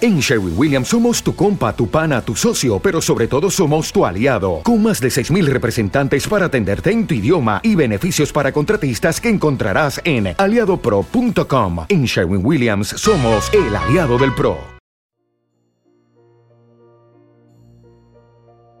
[0.00, 4.04] En Sherwin Williams somos tu compa, tu pana, tu socio, pero sobre todo somos tu
[4.04, 9.20] aliado, con más de 6.000 representantes para atenderte en tu idioma y beneficios para contratistas
[9.20, 11.86] que encontrarás en aliadopro.com.
[11.88, 14.58] En Sherwin Williams somos el aliado del PRO.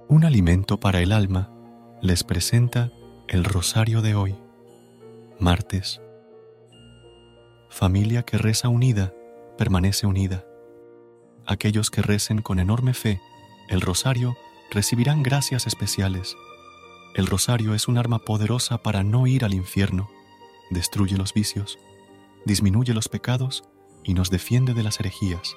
[0.08, 1.50] Un alimento para el alma
[2.02, 2.90] les presenta
[3.28, 4.34] el rosario de hoy,
[5.38, 6.00] martes.
[7.70, 9.14] Familia que reza unida,
[9.56, 10.44] permanece unida
[11.46, 13.20] aquellos que recen con enorme fe
[13.68, 14.36] el rosario
[14.70, 16.36] recibirán gracias especiales.
[17.14, 20.10] El rosario es un arma poderosa para no ir al infierno,
[20.70, 21.78] destruye los vicios,
[22.44, 23.64] disminuye los pecados
[24.04, 25.56] y nos defiende de las herejías.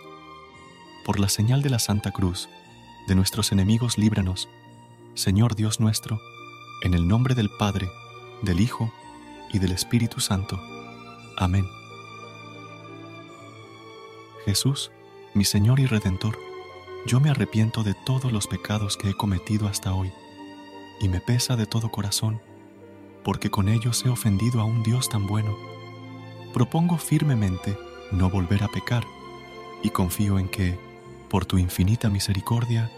[1.05, 2.49] Por la señal de la Santa Cruz,
[3.07, 4.49] de nuestros enemigos líbranos,
[5.13, 6.19] Señor Dios nuestro,
[6.83, 7.89] en el nombre del Padre,
[8.41, 8.91] del Hijo
[9.51, 10.59] y del Espíritu Santo.
[11.37, 11.67] Amén.
[14.45, 14.91] Jesús
[15.35, 16.39] mi Señor y Redentor,
[17.05, 20.11] yo me arrepiento de todos los pecados que he cometido hasta hoy,
[21.01, 22.41] y me pesa de todo corazón,
[23.21, 25.57] porque con ellos he ofendido a un Dios tan bueno.
[26.53, 27.77] Propongo firmemente
[28.11, 29.03] no volver a pecar,
[29.83, 30.79] y confío en que,
[31.29, 32.89] por tu infinita misericordia,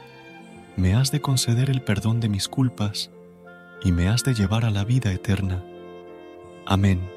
[0.76, 3.10] me has de conceder el perdón de mis culpas
[3.84, 5.64] y me has de llevar a la vida eterna.
[6.68, 7.10] Amén.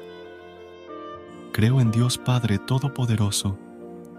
[1.51, 3.59] Creo en Dios Padre Todopoderoso,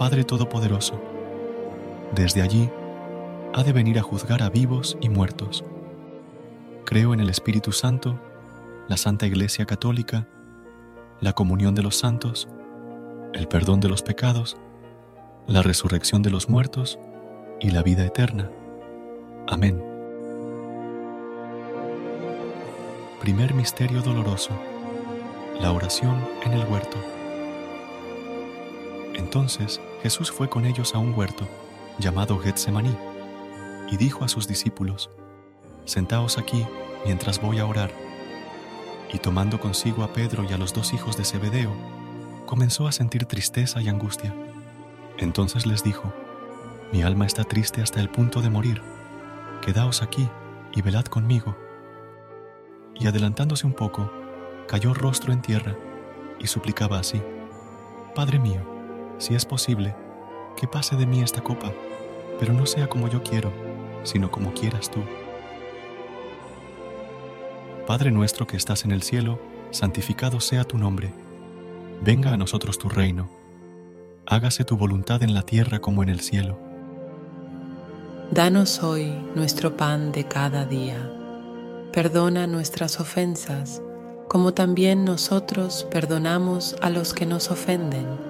[0.00, 0.98] Padre Todopoderoso.
[2.14, 2.70] Desde allí
[3.52, 5.62] ha de venir a juzgar a vivos y muertos.
[6.86, 8.18] Creo en el Espíritu Santo,
[8.88, 10.26] la Santa Iglesia Católica,
[11.20, 12.48] la comunión de los santos,
[13.34, 14.56] el perdón de los pecados,
[15.46, 16.98] la resurrección de los muertos
[17.60, 18.50] y la vida eterna.
[19.48, 19.84] Amén.
[23.20, 24.52] Primer Misterio Doloroso.
[25.60, 26.16] La oración
[26.46, 26.96] en el huerto.
[29.12, 31.46] Entonces Jesús fue con ellos a un huerto
[31.98, 32.96] llamado Getsemaní
[33.90, 35.10] y dijo a sus discípulos,
[35.84, 36.66] Sentaos aquí
[37.04, 37.90] mientras voy a orar.
[39.12, 41.72] Y tomando consigo a Pedro y a los dos hijos de Zebedeo,
[42.46, 44.34] comenzó a sentir tristeza y angustia.
[45.18, 46.12] Entonces les dijo,
[46.92, 48.80] Mi alma está triste hasta el punto de morir.
[49.62, 50.28] Quedaos aquí
[50.72, 51.56] y velad conmigo.
[52.94, 54.10] Y adelantándose un poco,
[54.66, 55.76] cayó rostro en tierra
[56.38, 57.20] y suplicaba así,
[58.14, 58.60] Padre mío,
[59.20, 59.94] si es posible,
[60.56, 61.72] que pase de mí esta copa,
[62.40, 63.52] pero no sea como yo quiero,
[64.02, 65.00] sino como quieras tú.
[67.86, 69.38] Padre nuestro que estás en el cielo,
[69.70, 71.12] santificado sea tu nombre.
[72.02, 73.28] Venga a nosotros tu reino.
[74.26, 76.58] Hágase tu voluntad en la tierra como en el cielo.
[78.30, 81.10] Danos hoy nuestro pan de cada día.
[81.92, 83.82] Perdona nuestras ofensas,
[84.28, 88.29] como también nosotros perdonamos a los que nos ofenden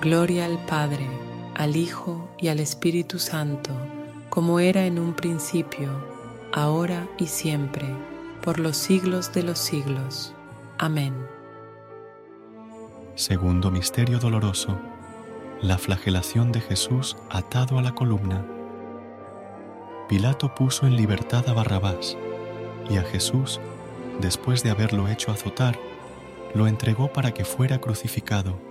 [0.00, 1.06] Gloria al Padre,
[1.54, 3.70] al Hijo y al Espíritu Santo,
[4.30, 5.90] como era en un principio,
[6.54, 7.84] ahora y siempre,
[8.40, 10.32] por los siglos de los siglos.
[10.78, 11.14] Amén.
[13.14, 14.78] Segundo Misterio Doloroso.
[15.60, 18.46] La flagelación de Jesús atado a la columna.
[20.08, 22.16] Pilato puso en libertad a Barrabás
[22.88, 23.60] y a Jesús
[24.18, 25.78] después de haberlo hecho azotar,
[26.54, 28.70] lo entregó para que fuera crucificado.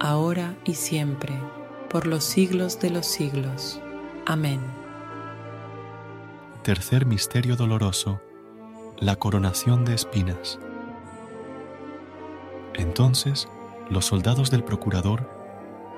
[0.00, 1.34] ahora y siempre,
[1.88, 3.80] por los siglos de los siglos.
[4.26, 4.60] Amén.
[6.62, 8.20] Tercer Misterio Doloroso.
[8.98, 10.58] La coronación de espinas.
[12.74, 13.48] Entonces
[13.90, 15.28] los soldados del procurador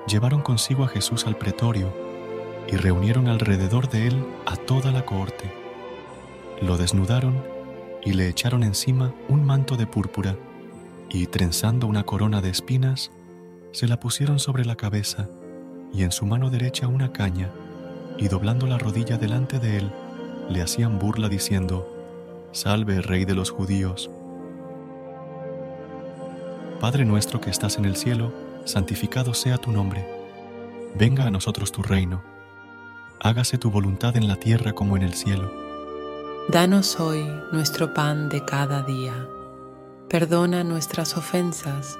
[0.07, 1.93] llevaron consigo a Jesús al pretorio
[2.67, 5.51] y reunieron alrededor de él a toda la cohorte.
[6.61, 7.41] Lo desnudaron
[8.03, 10.35] y le echaron encima un manto de púrpura
[11.09, 13.11] y trenzando una corona de espinas,
[13.71, 15.29] se la pusieron sobre la cabeza
[15.93, 17.51] y en su mano derecha una caña
[18.17, 19.91] y doblando la rodilla delante de él,
[20.49, 21.87] le hacían burla diciendo,
[22.51, 24.09] Salve, Rey de los judíos.
[26.79, 28.31] Padre nuestro que estás en el cielo,
[28.65, 30.07] santificado sea tu nombre.
[30.95, 32.23] Venga a nosotros tu reino.
[33.19, 35.51] Hágase tu voluntad en la tierra como en el cielo.
[36.49, 39.27] Danos hoy nuestro pan de cada día.
[40.07, 41.99] Perdona nuestras ofensas,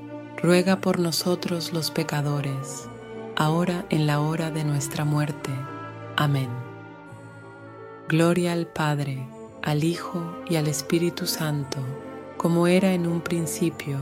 [0.37, 2.87] ruega por nosotros los pecadores,
[3.35, 5.51] ahora en la hora de nuestra muerte.
[6.15, 6.49] Amén.
[8.07, 9.27] Gloria al Padre,
[9.61, 11.77] al Hijo y al Espíritu Santo,
[12.37, 13.97] como era en un principio,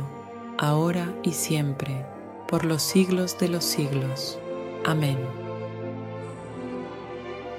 [0.57, 2.05] ahora y siempre
[2.49, 4.39] por los siglos de los siglos.
[4.83, 5.19] Amén.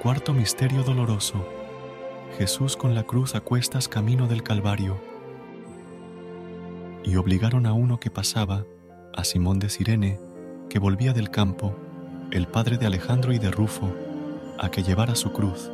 [0.01, 1.47] Cuarto Misterio Doloroso.
[2.37, 5.10] Jesús con la cruz a cuestas camino del Calvario.
[7.03, 8.65] Y obligaron a uno que pasaba,
[9.15, 10.19] a Simón de Sirene,
[10.69, 11.75] que volvía del campo,
[12.31, 13.93] el padre de Alejandro y de Rufo,
[14.59, 15.71] a que llevara su cruz.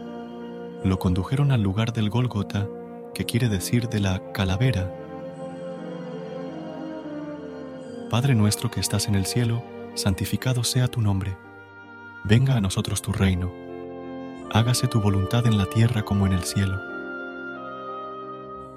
[0.84, 2.68] Lo condujeron al lugar del Gólgota,
[3.14, 4.92] que quiere decir de la calavera,
[8.10, 9.62] Padre nuestro que estás en el cielo,
[9.96, 11.36] santificado sea tu nombre.
[12.24, 13.52] Venga a nosotros tu reino.
[14.54, 16.80] Hágase tu voluntad en la tierra como en el cielo.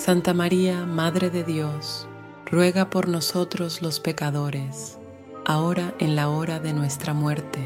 [0.00, 2.08] Santa María, Madre de Dios,
[2.46, 4.98] ruega por nosotros los pecadores,
[5.44, 7.60] ahora en la hora de nuestra muerte.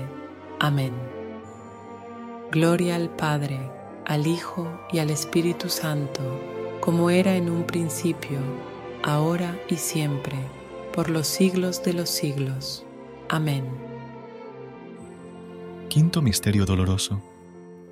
[0.59, 0.93] Amén.
[2.51, 3.61] Gloria al Padre,
[4.05, 6.23] al Hijo y al Espíritu Santo,
[6.81, 8.41] como era en un principio,
[9.05, 10.37] ahora y siempre,
[10.93, 12.85] por los siglos de los siglos.
[13.29, 13.65] Amén.
[15.89, 17.23] Quinto Misterio Doloroso.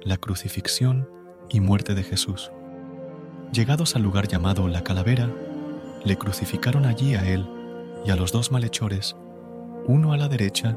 [0.01, 1.09] La crucifixión
[1.49, 2.51] y muerte de Jesús.
[3.53, 5.29] Llegados al lugar llamado La Calavera,
[6.05, 7.47] le crucificaron allí a él
[8.03, 9.15] y a los dos malhechores,
[9.87, 10.75] uno a la derecha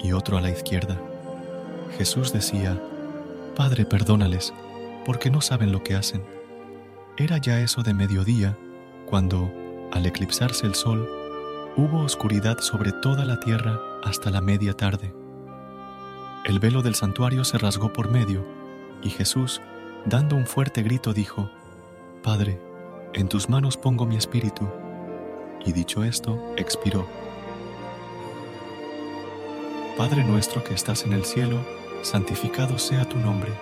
[0.00, 0.98] y otro a la izquierda.
[1.98, 2.80] Jesús decía,
[3.54, 4.54] Padre, perdónales,
[5.04, 6.24] porque no saben lo que hacen.
[7.18, 8.56] Era ya eso de mediodía,
[9.04, 9.52] cuando,
[9.92, 11.06] al eclipsarse el sol,
[11.76, 15.14] hubo oscuridad sobre toda la tierra hasta la media tarde.
[16.46, 18.46] El velo del santuario se rasgó por medio,
[19.02, 19.60] y Jesús,
[20.06, 21.50] dando un fuerte grito, dijo,
[22.24, 22.58] Padre,
[23.12, 24.66] en tus manos pongo mi espíritu.
[25.66, 27.06] Y dicho esto, expiró.
[29.98, 31.58] Padre nuestro que estás en el cielo,
[32.00, 33.52] santificado sea tu nombre.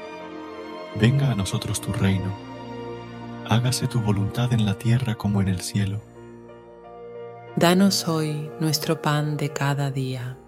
[0.94, 2.32] Venga a nosotros tu reino.
[3.48, 6.00] Hágase tu voluntad en la tierra como en el cielo.
[7.56, 10.38] Danos hoy nuestro pan de cada día.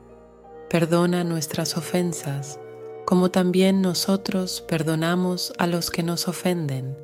[0.70, 2.60] Perdona nuestras ofensas,
[3.06, 7.03] como también nosotros perdonamos a los que nos ofenden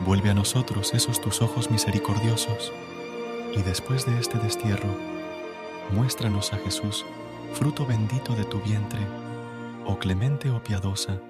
[0.00, 2.72] Vuelve a nosotros esos tus ojos misericordiosos,
[3.54, 4.88] y después de este destierro,
[5.92, 7.04] muéstranos a Jesús,
[7.52, 9.00] fruto bendito de tu vientre,
[9.86, 11.20] oh clemente o oh piadosa,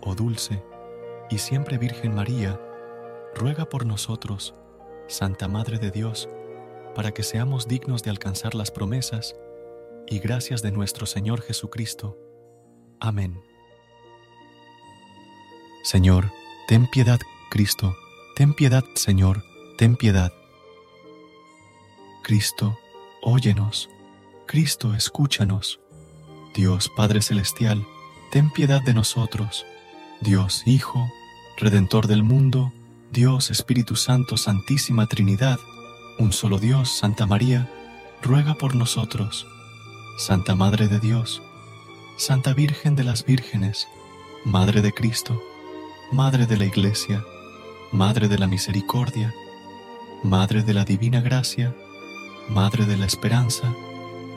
[0.00, 0.62] oh dulce,
[1.30, 2.60] y siempre Virgen María,
[3.34, 4.54] ruega por nosotros,
[5.08, 6.28] Santa Madre de Dios,
[6.94, 9.34] para que seamos dignos de alcanzar las promesas
[10.06, 12.18] y gracias de nuestro Señor Jesucristo.
[12.98, 13.40] Amén.
[15.82, 16.30] Señor,
[16.68, 17.18] ten piedad,
[17.50, 17.94] Cristo,
[18.40, 19.44] Ten piedad, Señor,
[19.76, 20.32] ten piedad.
[22.22, 22.78] Cristo,
[23.20, 23.90] óyenos.
[24.46, 25.78] Cristo, escúchanos.
[26.54, 27.86] Dios Padre Celestial,
[28.32, 29.66] ten piedad de nosotros.
[30.22, 31.06] Dios Hijo,
[31.58, 32.72] Redentor del mundo,
[33.12, 35.58] Dios Espíritu Santo, Santísima Trinidad,
[36.18, 37.70] un solo Dios, Santa María,
[38.22, 39.46] ruega por nosotros.
[40.16, 41.42] Santa Madre de Dios,
[42.16, 43.86] Santa Virgen de las Vírgenes,
[44.46, 45.42] Madre de Cristo,
[46.10, 47.22] Madre de la Iglesia,
[47.92, 49.34] Madre de la Misericordia,
[50.22, 51.74] Madre de la Divina Gracia,
[52.48, 53.74] Madre de la Esperanza,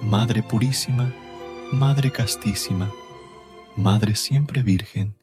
[0.02, 1.14] Madre Purísima,
[1.72, 2.90] Madre Castísima,
[3.76, 5.16] Madre Siempre Virgen,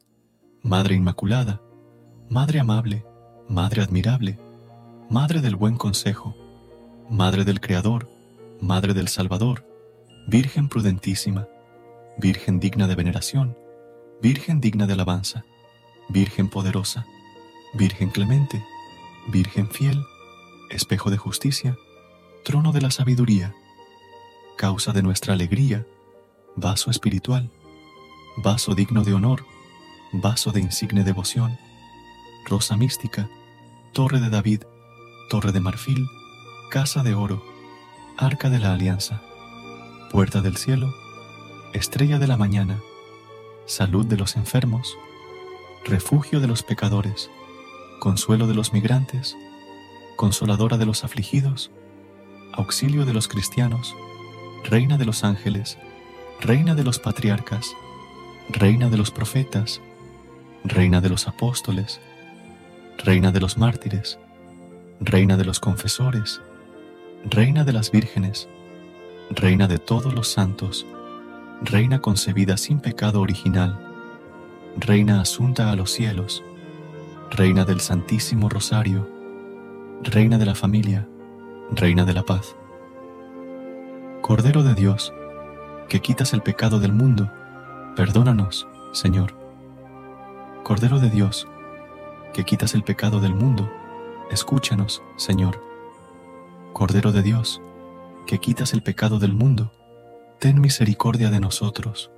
[0.63, 1.61] Madre Inmaculada,
[2.29, 3.03] Madre Amable,
[3.49, 4.39] Madre Admirable,
[5.09, 6.33] Madre del Buen Consejo,
[7.09, 8.09] Madre del Creador,
[8.61, 9.65] Madre del Salvador,
[10.27, 11.49] Virgen prudentísima,
[12.17, 13.57] Virgen digna de veneración,
[14.21, 15.43] Virgen digna de alabanza,
[16.07, 17.05] Virgen poderosa,
[17.73, 18.65] Virgen clemente,
[19.27, 20.05] Virgen fiel,
[20.69, 21.77] espejo de justicia,
[22.43, 23.55] trono de la sabiduría,
[24.57, 25.85] causa de nuestra alegría,
[26.57, 27.49] vaso espiritual,
[28.37, 29.45] vaso digno de honor,
[30.11, 31.57] vaso de insigne devoción,
[32.45, 33.29] rosa mística,
[33.93, 34.63] torre de David,
[35.29, 36.05] torre de marfil,
[36.69, 37.41] casa de oro,
[38.17, 39.21] arca de la alianza,
[40.11, 40.93] puerta del cielo,
[41.73, 42.81] estrella de la mañana,
[43.65, 44.97] salud de los enfermos,
[45.85, 47.29] refugio de los pecadores,
[48.01, 49.37] consuelo de los migrantes,
[50.15, 51.69] consoladora de los afligidos,
[52.51, 53.95] auxilio de los cristianos,
[54.63, 55.77] reina de los ángeles,
[56.39, 57.75] reina de los patriarcas,
[58.49, 59.81] reina de los profetas,
[60.63, 62.01] reina de los apóstoles,
[63.05, 64.17] reina de los mártires,
[64.99, 66.41] reina de los confesores,
[67.29, 68.49] reina de las vírgenes,
[69.29, 70.87] reina de todos los santos,
[71.61, 73.77] reina concebida sin pecado original,
[74.75, 76.43] reina asunta a los cielos,
[77.31, 79.07] reina del Santísimo Rosario,
[80.03, 81.07] reina de la familia,
[81.71, 82.57] reina de la paz.
[84.21, 85.13] Cordero de Dios,
[85.87, 87.31] que quitas el pecado del mundo,
[87.95, 89.33] perdónanos, Señor.
[90.63, 91.47] Cordero de Dios,
[92.33, 93.71] que quitas el pecado del mundo,
[94.29, 95.63] escúchanos, Señor.
[96.73, 97.61] Cordero de Dios,
[98.27, 99.71] que quitas el pecado del mundo,
[100.39, 102.11] ten misericordia de nosotros.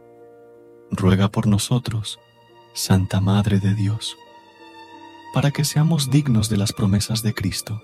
[0.89, 2.19] Ruega por nosotros,
[2.73, 4.17] Santa Madre de Dios,
[5.33, 7.81] para que seamos dignos de las promesas de Cristo.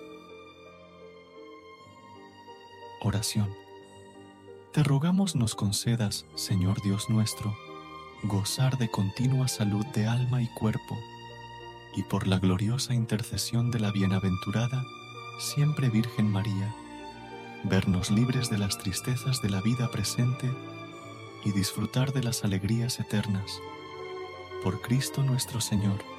[3.01, 3.49] Oración.
[4.71, 7.57] Te rogamos nos concedas, Señor Dios nuestro,
[8.21, 10.95] gozar de continua salud de alma y cuerpo,
[11.95, 14.85] y por la gloriosa intercesión de la bienaventurada,
[15.39, 16.75] siempre Virgen María,
[17.63, 20.51] vernos libres de las tristezas de la vida presente
[21.43, 23.59] y disfrutar de las alegrías eternas.
[24.63, 26.18] Por Cristo nuestro Señor.